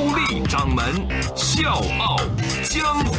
[0.00, 0.82] 高丽掌门
[1.36, 2.16] 笑傲
[2.64, 3.14] 江湖，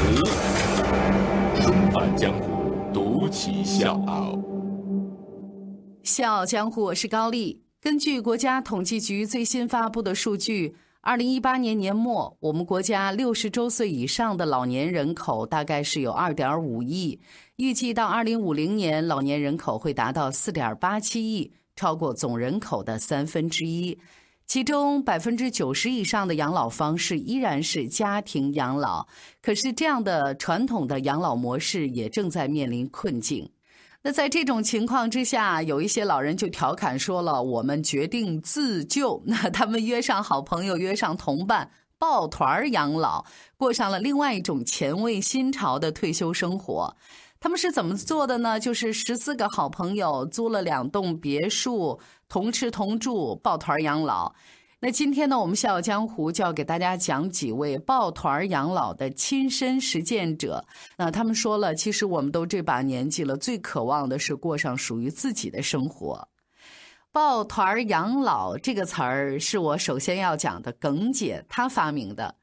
[1.61, 4.35] 重返江湖，独骑笑傲。
[6.01, 7.61] 笑傲江湖，我是高丽。
[7.79, 10.75] 根据国家统计局最新发布的数据。
[11.01, 17.19] 二零一八年年末，我们国家六十周岁以上的老年人口大概是有二点五亿，
[17.57, 23.99] 预计到二零五零年，老年人口会达到四点八七亿，超过总人口的三分之一。
[24.45, 29.07] 其中百分之九十以上的养老方式依然是家庭养老，
[29.41, 33.49] 可是这样的传统的养老模式也正在面临困境。
[34.03, 41.69] 那在这种情况之下，有一些老人就调侃说了：“我们决定自救。”那他们约上好朋友，约上同伴，
[41.99, 43.23] 抱团养老，
[43.55, 46.97] 过上了另外一种前卫新潮的退休生活。
[47.41, 48.59] 他们是怎么做的呢？
[48.59, 54.31] 就是十四个好朋友租了两栋别墅，同吃同住，抱团养老。
[54.79, 60.63] 那今天呢，我们笑傲江湖就要给大家讲几位抱团养老的亲身实践者。
[60.95, 66.27] 那他们说了，其实我们都这把年纪了，最渴望的是过上属于自己的生活。
[67.11, 72.35] 抱团养老这个词儿是我首先要讲的，耿姐她发明的。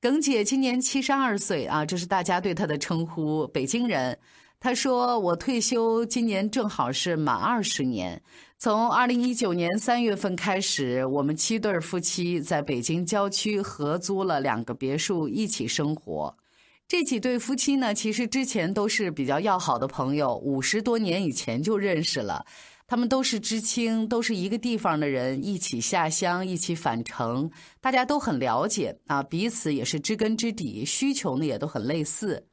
[0.00, 4.18] 耿姐今年七十二岁啊，这是大家对她的称呼，北京人。
[4.58, 8.20] 他说：“我退休今年正好是满二十年。”
[8.58, 16.34] 从二零一九年三月份开始，我们七对夫妻在北京郊区合租了两个别墅，一起生活。
[16.88, 22.46] 这几对夫妻呢，其实之前都是比较要好的朋友，五十多年以前就认识了。
[22.88, 27.50] 他们都是知青，都是一个地方的人，一起下乡，一起返程，
[27.80, 32.46] 大家都很了解啊，彼此也是知根知底，需求呢也都很类似。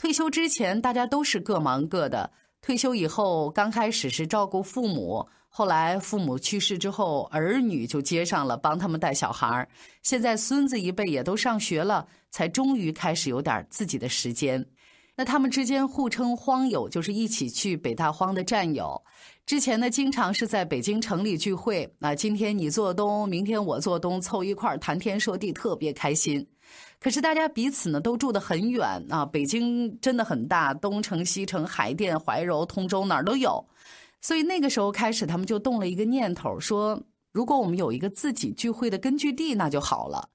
[0.00, 2.26] 退休之前，大家都是各忙各的；
[2.62, 5.28] 退休以后，刚开始是照顾父母。
[5.50, 9.68] 后来父母去世之后，儿女就接上了，帮他们带小孩儿。
[10.02, 14.64] 现在孙子一辈也都上学了，才终于开始有点自己的时间。
[15.14, 18.98] 那他们之间互称“荒友”，就是一起去北大荒的战友。
[19.46, 21.92] 之前呢，经常是在北京城里聚会。
[21.98, 26.46] 那今天你做东，明天我做东，凑一块儿谈天说地，特别开心。
[27.00, 33.64] 可是大家彼此呢都住得很远啊，北京真的很大，东城、西城、海淀、怀柔、通州哪儿都有。
[34.20, 37.02] 所以那个时候开始，他们就动了一个念头，说
[37.32, 40.28] 如果我们有一个自己聚会的根据地，那就好了。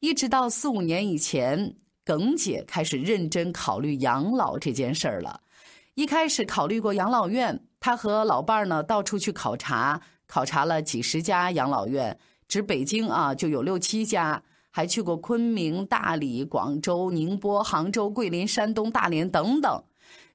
[0.00, 5.40] 一直到四五年以前，耿姐开始认真考虑养老这件事儿了。
[5.94, 12.18] 一开始考虑过养老院，他和老伴儿呢到处去考察，考察了几十家养老院，
[12.48, 19.84] 只北京啊就有六七家，还去过昆明、大理、广州、宁波、杭州、桂林、山东、大连等等。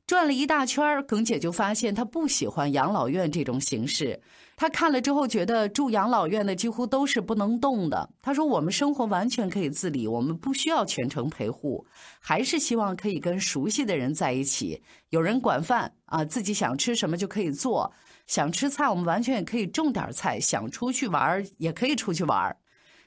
[0.09, 4.20] 转了一大圈耿姐就发现她不喜欢养老院这种形式。
[4.58, 8.09] 她看了之后觉得住养老院的几乎都是不能动的。
[8.20, 11.86] 她说：“我们生活完全可以自理，我们不需要全程陪护，
[12.20, 14.81] 还是希望可以跟熟悉的人在一起，
[15.12, 17.94] 有人管饭啊，自己想吃什么就可以做。
[18.26, 20.40] 想吃菜，我们完全也可以种点菜。
[20.40, 22.58] 想出去玩也可以出去玩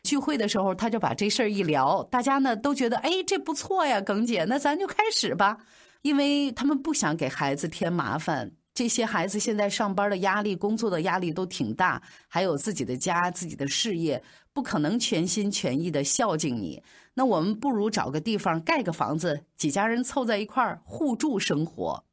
[0.04, 5.58] 聚会的时候，她就把这事儿一聊，大家呢都觉得：“哎，这不错呀，耿姐，那咱就开始吧。”
[6.02, 16.82] 因为他们不想给孩子添麻烦，这些孩子现在上班的压力、工作的压力都挺大，还有自己的家、自己的事业，不可能全心全意的孝敬你。
[17.14, 22.04] 那我们不如找个地方盖个房子，几家人凑在一块儿互助生活。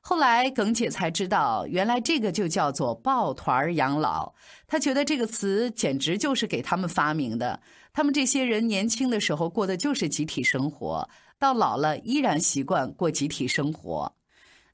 [0.00, 4.34] 后来耿姐才知道，原来这个就叫做抱团养老。
[4.66, 7.60] 她觉得这个词简直就是给他们发明的。
[7.92, 11.08] 他们这些人年轻的时候过的就是集体生活。
[11.38, 14.12] 到老了依然习惯过集体生活，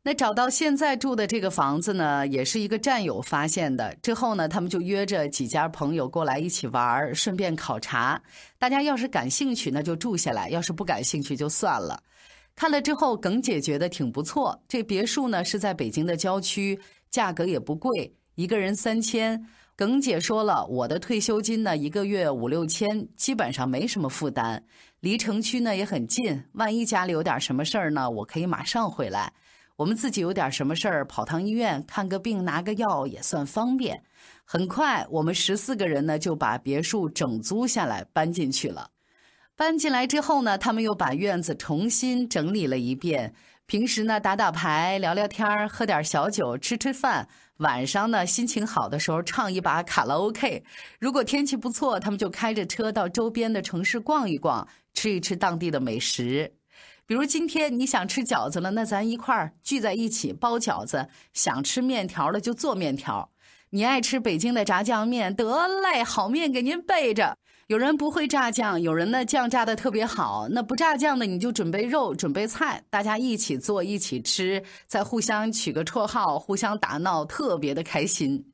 [0.03, 3.95] 那找到现在住的这个房子呢，也是一个战友发现的。
[4.03, 8.21] 之后呢，他们就约着几家朋友过来一起玩，顺便考察。
[8.59, 12.03] 大家要是感兴趣，那就住下来；要是不感兴趣，就算了。
[12.55, 14.59] 看了之后，耿姐觉得挺不错。
[14.69, 16.79] 这别墅呢是在北京的郊区，
[17.11, 19.45] 价格也不贵，一个人三千。
[19.77, 24.63] 耿姐说了，我的退休金呢，一个月五六千，基本上没什么负担。
[25.01, 29.33] 离城区呢也很近，万一家里有点什么事儿呢，我可以马上回来。
[29.75, 34.01] 我们自己有点什么事儿，跑趟医院看个病，拿个药也算方便。
[34.45, 38.91] 很快，我们十四个人呢就把别墅整租下来，搬进去了。
[39.57, 43.35] 搬进来之后呢，他们又把院子重新整理了一遍。
[43.67, 47.27] 平时呢，打打牌、聊聊天喝点小酒、吃吃饭。
[47.59, 50.63] 晚上呢，心情好的时候唱一把卡拉 OK。
[51.01, 56.53] 如果天气不错，他们就开着车到周边的城市逛一逛，吃一吃当地的美食。
[57.07, 63.31] 比如今天你想吃饺子了，那咱一块儿聚在一起包饺子；想吃面条了，就做面条。
[63.71, 67.39] 你爱吃北京的炸酱面，得嘞，好面给您备着。
[67.69, 70.47] 有人不会炸酱，有人呢酱炸的特别好。
[70.51, 78.53] 那不炸酱的，你就准备肉，准备菜，大家一起做，一起吃，再互相取个绰号，互相打闹，特别的开心。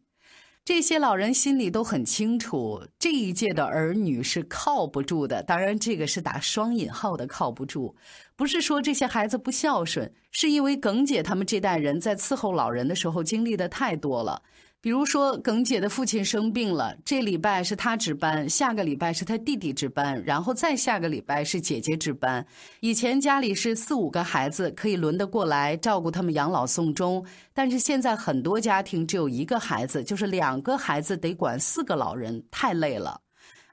[0.64, 5.42] 这些老人心里都很清楚，这一届的儿女是靠不住的。
[5.42, 7.96] 当然，这个是打双引号的靠不住，
[8.36, 14.40] 不是说这些孩子不孝顺，是因为耿姐他们这代人在伺候老人的时候经历的太多了。
[14.82, 22.46] 比如说，耿姐的父亲生病了，这礼拜是他值班，下个礼拜是他弟弟值班，然后再下个礼拜是姐姐值班。
[22.80, 27.22] 以前家里是四五个孩子，可以轮得过来照顾他们养老送终，
[27.52, 33.20] 但是现在很多家庭只有一个孩子，就是两个孩子得管四个老人，太累了。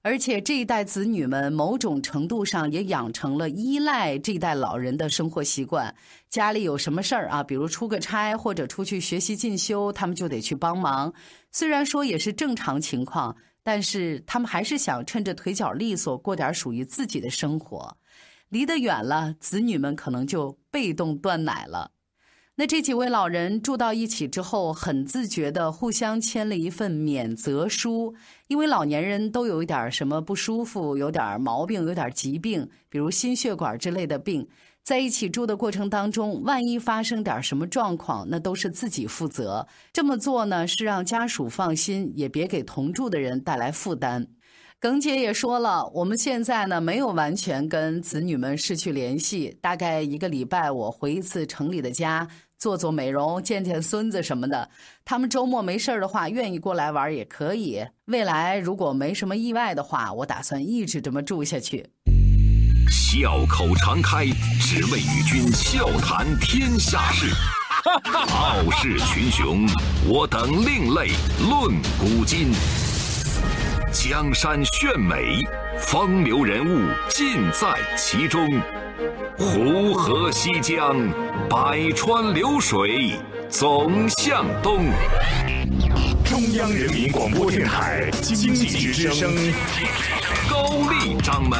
[0.08, 5.94] 而且这一代子女们某种程度上也养成了依赖这一代老人的生活习惯。
[6.30, 11.14] 家里有什么事儿啊，比如出个差或者出去学习进修，他们就得去帮忙。
[11.52, 17.98] 虽然说也是正常情况，但是他们还是想趁着腿脚利索过点属于自己的生活。
[18.48, 21.92] 离得远了，子女们可能就被动断奶了。
[22.60, 28.16] 那这几位老人住到一起之后，很自觉地互相签了一份免责书，
[28.48, 34.48] 因为老年人都有一点什么不舒服，有点毛病，有点疾病，比如心血管之类的病，
[34.82, 39.68] 在一起住的过程当中，万一发生点什么状况，那都是自己负责。
[39.94, 44.26] 这么做呢，是让家属放心，也别给同住的人带来负担。
[44.80, 52.28] 耿姐也说了，我们现在呢没有完全跟子女们失去联系，大概一个礼拜我回一次城里的家，
[52.58, 54.70] 做做美容，见见孙子什么的。
[55.06, 57.86] 他们周末没事的话，愿意过来玩也可以。
[58.06, 61.88] 未来如果没什么意外的话，我打算一直这么住下去。
[62.90, 64.26] 笑口常开，
[64.60, 67.28] 只为与君笑谈天下事。
[68.32, 69.66] 傲视群雄，
[70.08, 71.12] 我等另类
[71.48, 72.52] 论古今。
[73.94, 75.42] 江山炫美，
[75.80, 78.46] 风流人物尽在其中。
[79.38, 80.98] 湖河西江，
[81.50, 83.14] 百川流水
[83.50, 84.86] 总向东。
[86.26, 89.34] 中央人民广播电台经济之声。
[90.50, 91.58] 高丽掌门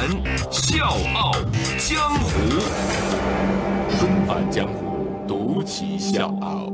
[0.50, 1.32] 笑傲
[1.78, 2.30] 江湖。
[3.98, 6.70] 重返江湖，独骑笑傲。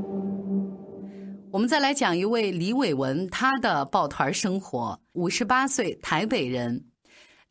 [1.52, 4.99] 我们再来讲一位李伟文，他的抱团生活。
[5.12, 6.84] 五十八岁，台北人。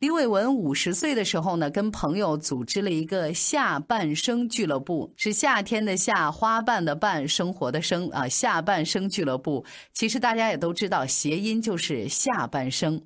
[0.04, 9.64] 李伟文五十岁的时候呢，跟朋友组织了一个下半生俱乐部，是夏天的夏，花瓣的瓣，生活的生啊，下半生俱乐部。
[9.94, 13.02] 其实大家也都知道，谐音就是下半生。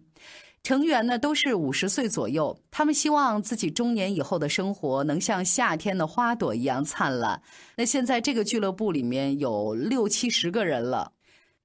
[0.63, 7.39] 成员呢都是五十岁左右，他们希望自己中年以后的生活能像夏天的花朵一样灿烂。
[7.75, 11.11] 那现在这个俱乐部里面有六七十个人了。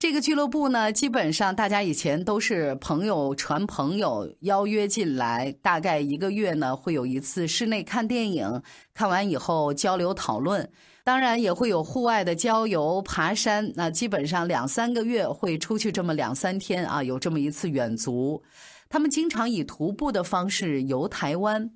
[0.03, 8.63] 这个俱乐部呢，基本上大家以前都是朋友传朋友邀约进来，大概一个月呢会有一次室内看电影，
[8.93, 10.69] 看完以后交流讨论，
[11.05, 13.73] 当然也会有户外的郊游、爬山。
[13.77, 18.43] 那基本上两三个月会出去这么两三天啊，有这么一次远足。
[18.89, 21.71] 他们经常以徒步的方式游台湾。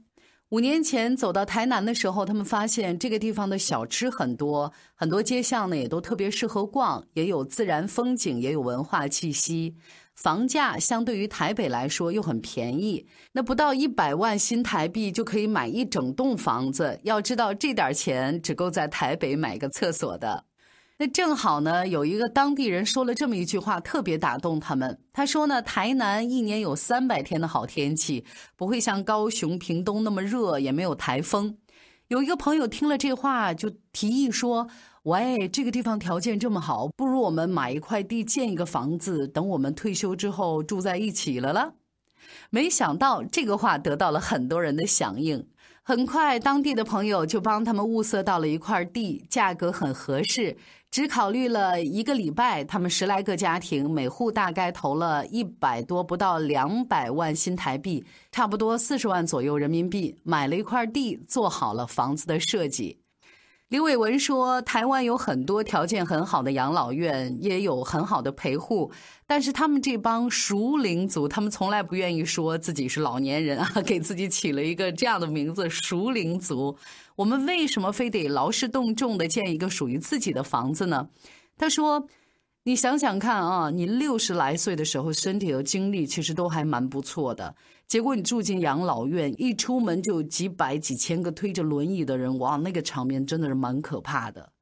[0.50, 9.74] 五年前走到台南的时候，他们发现这个地方的小吃很多，很多街巷呢也都特别适合逛，也有自然风景，也有文化气息。
[10.14, 17.00] 房价相对于台北来说又很便宜，那不到一百万新台币就可以买一整栋房子。
[17.02, 20.44] 要知道这点钱只够在台北买个厕所的。
[20.98, 24.98] 那正好呢，有一个当地人说了这么一句话，特别打动他们。
[25.12, 28.24] 他说呢，台南一年有三百天的好天气，
[28.56, 31.58] 不会像高雄、屏东那么热，也没有台风。
[32.08, 34.68] 有一个朋友听了这话，就提议说
[35.04, 41.74] ：“喂，这个地方条件这么好，不如我们买一块地，建一个房子，等我们退休之后住在一起了了。”
[42.48, 45.46] 没想到这个话得到了很多人的响应。
[45.82, 50.56] 很快，当地的朋友就帮他们物色到了一块地，价格很合适。
[50.96, 62.98] 只考虑了一个礼拜，他们十来个家庭，每户大概投了一百多，不到两百万新台币，差不多四十万左右人民币，买了一块地，做好了房子的设计。
[63.68, 68.92] 李伟文说：“台湾有很多条件很好的养老院，也有很好的陪护，
[69.26, 76.76] 但是他们这帮熟龄族，他们从来不愿意说自己是老年人啊， 给自己起了一个这样的名字——熟龄族。
[77.16, 81.08] 我们为什么非得劳师动众的建一个属于自己的房子呢？”
[81.58, 82.06] 他说。
[82.68, 87.54] 你想想看啊，你六十来岁的时候，身体和精力其实都还蛮不错的。
[87.88, 94.52] 结果你住进养老院，一出门就几百几千个推着轮椅的人，哇，那个场面真的是蛮可怕的。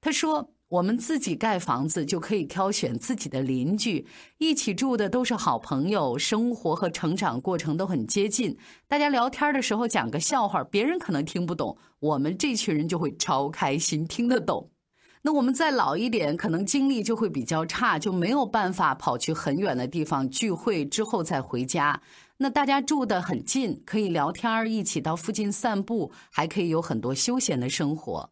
[0.00, 4.06] 他说：“我们自己盖房子就可以挑选自己的邻居，
[4.38, 8.56] 一起住的都是好朋友，生活和成长过程都很接近。
[8.86, 14.70] 大家聊天的时候讲个笑话，别人可能听不懂，我们这群人就会超开心，听得懂。”
[15.22, 22.00] 那我们再老一点，可能精力就会比较差，就没有办法跑去很远的地方聚会之后再回家。
[22.42, 28.30] 那大家住得很近，可以聊天一起到附近散步，还可以有很多休闲的生活。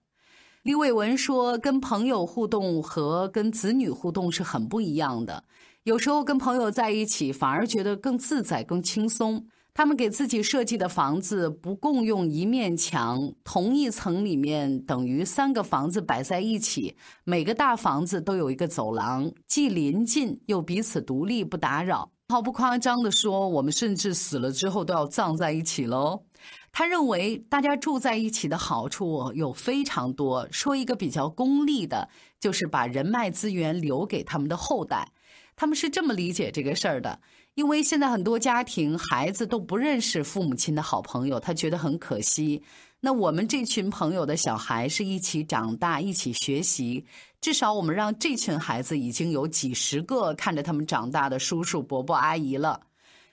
[0.62, 5.44] 李伟文说，跟朋友互动和跟子女互动是很不一样的。
[5.82, 9.46] 有时候跟朋友在一起，反而觉得更自在、更轻松。
[9.74, 22.10] 他们给自己设计的房子不共用一面墙，同一层里面等于三个房子摆在一起，每个大房子都有一个走廊，既临近又彼此独立不打扰。
[22.30, 26.24] 毫不夸张地说，我们甚至死了之后都要葬在一起喽。
[26.70, 35.10] 他认为大家住在一起的好处有非常多，说一个比较功利的，就是把人脉资源留给他们的后代。
[35.56, 37.18] 他们是这么理解这个事儿的。
[37.54, 42.62] 因为现在很多家庭孩子都不认识父母亲的好朋友，他觉得很可惜。
[43.00, 47.04] 那我们这群朋友的小孩是一起长大、一起学习，
[47.40, 52.80] 至少我们让这群孩子已经有几十个看着他们长大的叔叔、伯伯、阿姨了。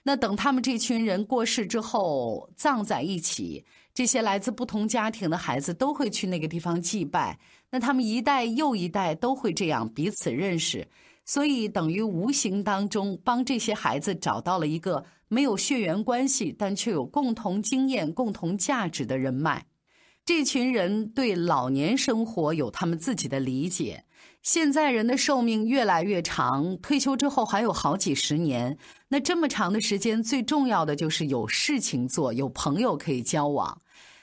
[0.04, 7.36] 那等他们这群人过世之后，葬在一起，这些来自不同家庭的孩子都会去那个地方祭拜。
[7.68, 10.86] 那他们一代又一代都会这样彼此认识。
[11.26, 19.66] 所以等于无形当中帮这些孩子找到了一个没有血缘关系，但却有共同经验、共同价值的人脉。
[20.24, 24.04] 这群人对老年生活有他们自己的理解。
[24.42, 28.78] 现在人的寿命越来越长，退休之后还有好几十年。
[29.08, 33.80] 那这么长的时间，最重要的就是有事情做，有朋友可以交往。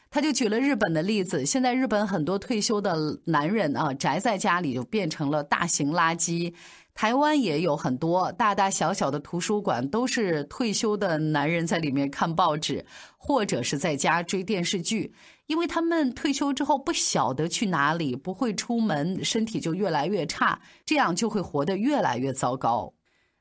[0.10, 6.54] 他就举了日本的例子，现在日本很多退休的男人啊，宅在家里就变成了大型垃圾。
[6.94, 12.86] 台湾也有很多大大小小的图书馆，都是退休的男人在里面看报纸，
[13.18, 15.14] 或者是在家追电视剧。
[15.48, 22.94] 因为他们退休之后不晓得去哪里，不会出门，身体就越来越差，这样就会活得越来越糟糕。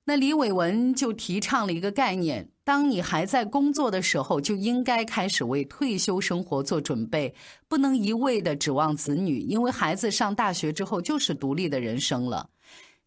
[0.04, 7.32] 那李伟文就提倡了一个概念：当你还在工作的时候，就应该开始为退休生活做准备，
[7.68, 12.48] 不能一味的指望子女，因为孩子上大学之后就是独立的人生了。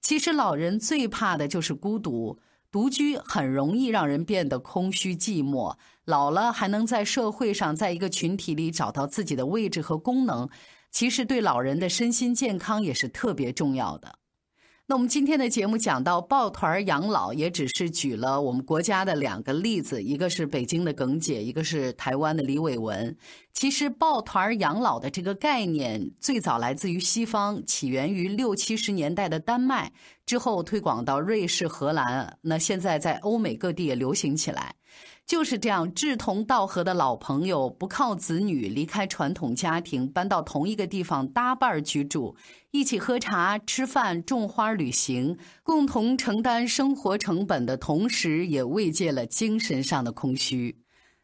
[0.08, 2.38] 其实老人最怕的就是孤独，
[2.72, 5.76] 独居很容易让人变得空虚寂寞。
[6.06, 10.48] 老了还能在社会上，在一个群体里找到自己的位置和功能，
[10.92, 14.20] 其实对老人的身心健康也是特别重要的。
[14.88, 23.18] 那我们今天的节目讲到抱团养老，也只是举了我们国家的两个例子，一个是北京的耿姐，一个是台湾的李伟文。
[23.51, 29.92] 其实抱团养老的这个概念最早来自于西方，起源于六七十年代的丹麦，
[30.24, 34.75] 之后推广到瑞士、荷兰，那现在在欧美各地也流行起来。
[35.25, 42.36] 就是这样，志同道合的老朋友，不靠子女，离开传统家庭，搬到同一个地方搭伴居住，
[42.70, 50.78] 一起喝茶、吃饭、种花、旅行，共同承担生活成本的同时，也慰藉了精神上的空虚。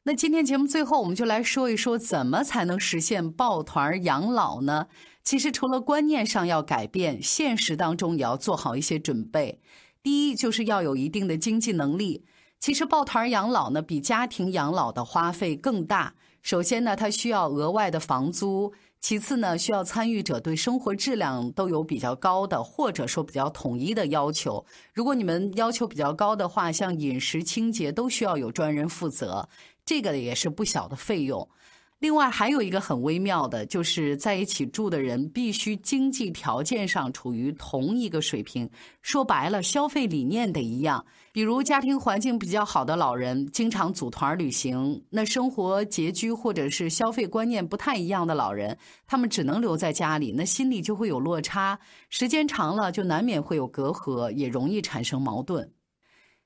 [0.03, 4.87] 那今天节目最后，我们就来说一说，怎么才能实现抱团养老呢？
[5.23, 9.61] 其实除了观念上要改变，现实当中也要做好一些准备。
[10.01, 12.25] 第一，就是要有一定的经济能力。
[12.61, 16.13] 其实抱团养老呢，比家庭养老的花费更大。
[16.43, 24.63] 首先呢，它需要额外的房租；其次呢，需要参与者对生活质量都有比较高的，或者说比较统一的要求。
[24.93, 29.49] 如果你们要求比较高的话，像饮食、清洁都需要有专人负责，
[29.83, 31.49] 这个也是不小的费用。
[31.97, 38.69] 另外还有一个很微妙的，就是在一起住的人必须经济条件上处于同一个水平。
[39.01, 41.03] 说白了，消费理念得一样。
[41.33, 51.79] 比如家庭环境比较好的老人，经常组团旅行；那生活拮据或者是消费观念不太一样的老人，他们只能留在家里，那心里就会有落差。
[52.09, 55.71] 时间长了，就难免会有隔阂，也容易产生矛盾。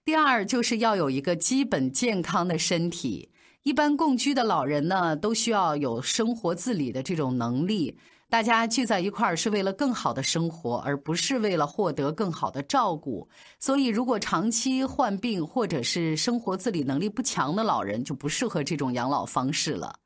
[0.03, 3.31] 第二，就是要有一个基本健康的身体。
[3.63, 7.97] 一般共居的老人呢，都需要有生活自理的这种能力。
[8.27, 13.29] 大家聚在一块儿是为了更好的生活，而不是为了获得更好的照顾。
[13.59, 19.99] 所以，如果长期患病或者是生活自理能力不强的老人，就不适合这种养老方式了。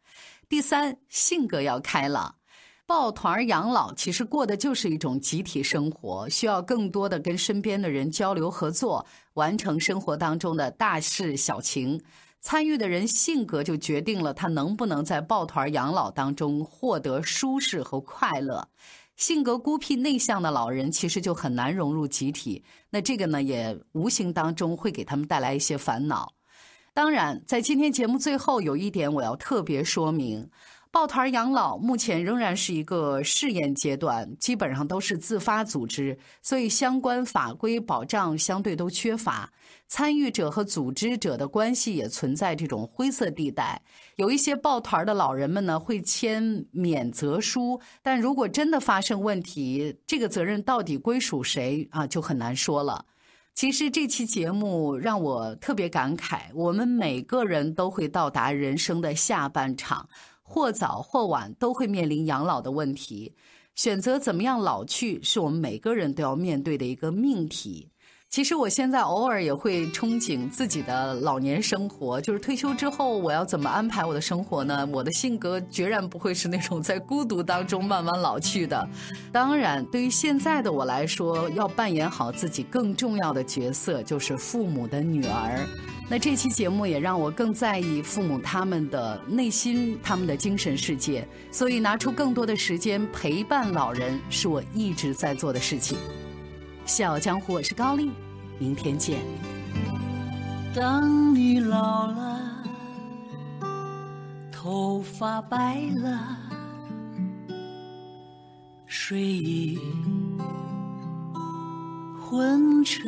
[0.47, 2.35] 第三，性格要开朗。
[2.85, 12.01] 抱团养老其实过的就是一种集体生活，需要更多的跟身边的人交流合作，完成生活当中的大事小情。
[12.41, 18.67] 参与的人性格就决定了他能不能在抱团养老当中获得舒适和快乐。
[19.15, 26.33] 性格孤僻内向的老人其实就很难融入集体，那这个呢也无形当中会给他们带来一些烦恼。
[26.93, 30.49] 当然，在今天节目最后有一点我要特别说明。
[30.91, 39.51] 抱团养老目前仍然是一个试验阶段，基本上都是自发组织，所以相关法规保障相对都缺乏，
[39.89, 43.81] 参与者和组织者的关系也存在这种灰色地带。
[44.15, 53.03] 有一些抱团的老人们呢会签免责书，但如果真的发生问题，这个责任到底归属谁啊，就很难说了。
[53.53, 60.07] 其实这期节目让我特别感慨，我们每个人都会到达人生的下半场。
[60.51, 63.35] 或早或晚都会面临养老的问题，
[63.75, 67.91] 选择怎么样老去，是我们每个人都要面对的一个命题。
[68.29, 74.87] 其实我现在偶尔也会憧憬自己的老年生活，就是退休之后我要怎么安排我的生活呢？
[74.93, 78.87] 我的性格决然不会是那种在孤独当中慢慢老去的。
[79.31, 85.65] 当然，对于现在的我来说，要扮演好自己更重要的角色，就是父母的女儿。
[86.07, 95.97] 那这期节目也让我更在意父母他们的内心、他们的精神世界，所以拿出更多的时间陪伴老人，是我一直在做的事情。
[96.89, 98.09] 笑江湖，我是高丽，
[98.57, 99.19] 明天见。
[100.73, 102.41] 当你老了，
[104.51, 106.35] 头发白了，
[108.87, 109.79] 睡意
[112.19, 113.07] 昏沉；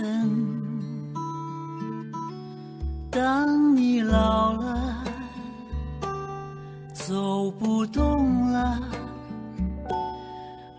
[3.09, 5.03] 当你老了，
[6.93, 8.79] 走不动了，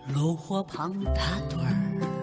[0.07, 2.22] 炉火旁打盹儿。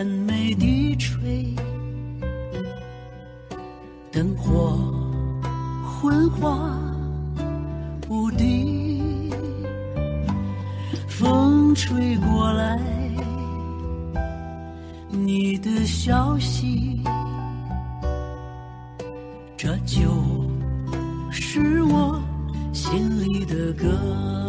[0.00, 1.54] 眼眉低垂，
[4.10, 4.78] 灯火
[5.84, 6.80] 昏黄
[8.08, 9.30] 无敌，
[11.06, 12.80] 风吹过来，
[15.10, 17.02] 你的消息，
[19.54, 20.08] 这就
[21.30, 22.18] 是我
[22.72, 24.39] 心里的歌。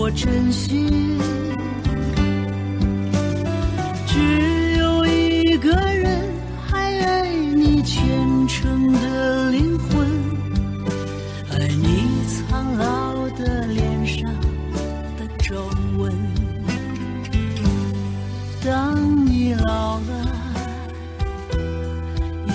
[0.00, 1.18] 我真心
[4.06, 6.32] 只有一个人
[6.64, 10.06] 还爱你虔诚的灵魂
[11.50, 14.32] 爱你苍老的脸上
[15.18, 16.14] 的皱纹。
[18.64, 20.28] 当你老了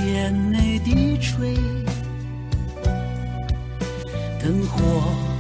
[0.06, 1.56] 眼泪低垂
[4.42, 5.33] 灯火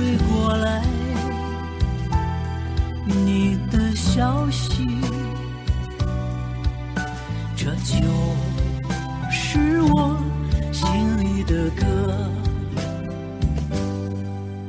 [0.00, 0.82] 吹过来，
[3.04, 4.86] 你的消息，
[7.54, 8.00] 这就
[9.30, 10.16] 是我
[10.72, 12.16] 心里的歌。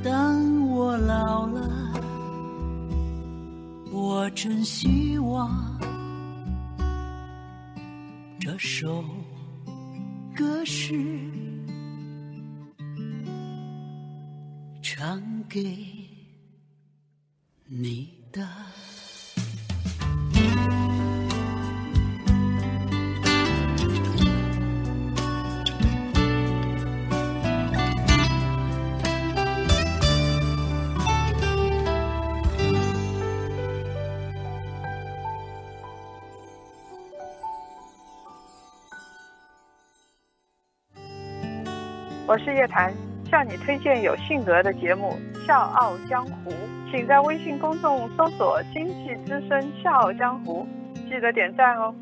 [0.03, 1.69] 当我老了，
[3.89, 5.49] 我真希望。
[8.37, 9.01] 这首
[10.35, 11.10] 歌是
[15.51, 15.59] 给
[17.67, 18.47] 你的。
[42.25, 42.93] 我是叶檀，
[43.31, 45.17] 向你推荐有性格的节目
[45.47, 46.51] 《笑傲江湖》，
[46.91, 50.67] 请在微信公众搜索“经济之声笑傲江湖”，
[51.09, 51.95] 记得点赞哦。